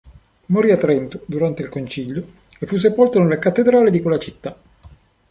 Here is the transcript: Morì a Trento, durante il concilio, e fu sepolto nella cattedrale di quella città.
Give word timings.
Morì 0.47 0.71
a 0.71 0.77
Trento, 0.77 1.21
durante 1.25 1.61
il 1.61 1.69
concilio, 1.69 2.25
e 2.57 2.65
fu 2.65 2.75
sepolto 2.77 3.19
nella 3.19 3.37
cattedrale 3.37 3.91
di 3.91 4.01
quella 4.01 4.17
città. 4.17 4.57